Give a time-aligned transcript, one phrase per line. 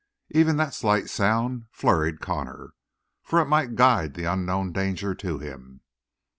[0.31, 2.73] Even that slight sound flurried Connor,
[3.21, 5.81] for it might guide the unknown danger to him.